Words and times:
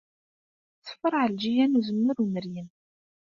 Tṣeffer 0.81 1.13
Ɛelǧiya 1.21 1.65
n 1.65 1.77
Uzemmur 1.79 2.17
Umeryem. 2.23 2.69